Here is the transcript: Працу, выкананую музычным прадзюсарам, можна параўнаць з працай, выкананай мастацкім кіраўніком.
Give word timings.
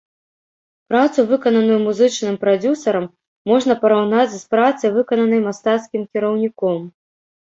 Працу, 0.91 1.19
выкананую 1.31 1.75
музычным 1.87 2.39
прадзюсарам, 2.45 3.05
можна 3.51 3.75
параўнаць 3.83 4.31
з 4.35 4.39
працай, 4.55 4.89
выкананай 4.97 5.43
мастацкім 5.45 6.01
кіраўніком. 6.17 6.79